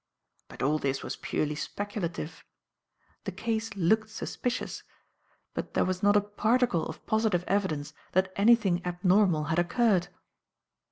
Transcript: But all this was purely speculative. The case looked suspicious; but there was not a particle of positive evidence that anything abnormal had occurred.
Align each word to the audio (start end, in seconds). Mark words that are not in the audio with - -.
But 0.47 0.63
all 0.63 0.79
this 0.79 1.03
was 1.03 1.15
purely 1.17 1.53
speculative. 1.53 2.43
The 3.25 3.31
case 3.31 3.75
looked 3.75 4.09
suspicious; 4.09 4.81
but 5.53 5.75
there 5.75 5.85
was 5.85 6.01
not 6.01 6.15
a 6.15 6.21
particle 6.21 6.87
of 6.87 7.05
positive 7.05 7.43
evidence 7.45 7.93
that 8.13 8.33
anything 8.35 8.83
abnormal 8.83 9.43
had 9.43 9.59
occurred. 9.59 10.07